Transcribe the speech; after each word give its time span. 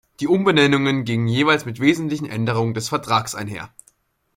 Die 0.19 0.25
Umbenennungen 0.27 1.03
gingen 1.05 1.27
jeweils 1.27 1.65
mit 1.65 1.79
wesentlichen 1.79 2.25
Änderungen 2.27 2.73
des 2.73 2.89
Vertrags 2.89 3.35
einher. 3.35 3.69